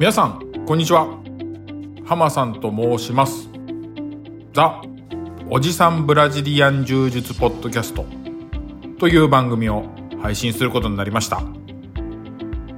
[0.00, 1.22] 皆さんこんにちは。
[2.06, 3.50] 浜さんと申します。
[4.54, 4.80] ザ・
[5.50, 8.06] おじさんブラジリアン柔術ポッドキャスト
[8.98, 9.84] という番組を
[10.22, 11.42] 配信することになりました。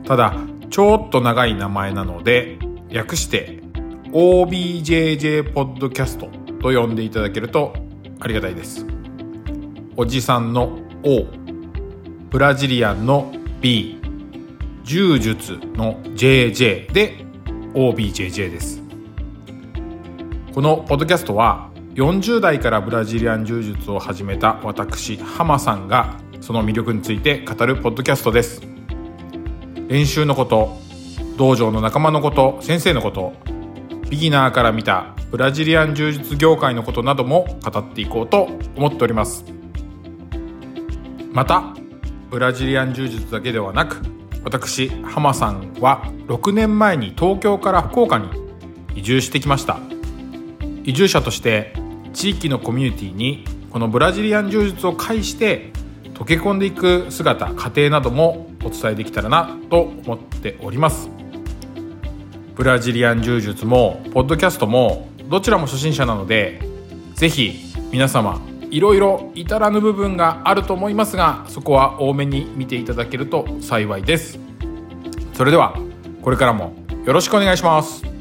[0.05, 0.35] ただ
[0.69, 3.61] ちょっと長い名前なので略して
[4.11, 6.27] OBJJ ポッドキャスト
[6.61, 7.73] と呼んでいただけると
[8.19, 8.85] ありがたいです。
[9.97, 11.29] おじさんの O
[12.31, 14.02] ブラジリアンの B
[14.85, 17.25] 柔術の JJ で
[17.75, 18.83] OBJJ です。
[20.53, 28.61] このポッドキャストは40代からブラジリアン柔術を始めた私浜さんがその魅力について語るポッドキャストです。
[29.89, 30.77] 練習のこと
[31.37, 33.35] 道場の仲間のこと先生のこと
[34.11, 39.45] ビギナーから見たブラジリアン柔術業界のことなども語っていこうと思っております。
[41.33, 41.75] また
[42.31, 44.03] ブラジリアン柔術だけではなく
[44.45, 48.29] 私浜さんは6年前に東京から福岡に
[48.95, 49.79] 移住してきました。
[50.85, 51.75] 移住者として
[52.13, 55.73] 地域のコミュニティにこのブラジリアン柔術を介して
[56.15, 61.09] 溶け込んでいく姿過程などもお伝えできたらなと思っております。
[62.55, 66.61] ブラジリアン柔術もポッドキャストもどちらも初心者なので
[67.15, 68.41] 是非皆様
[68.73, 74.39] いろいろ至らぬ部分があると思いますがそこは多めに見ていただけると幸いです。
[75.35, 75.77] それでは
[76.23, 76.73] これからも
[77.05, 78.12] よろしくお願いします。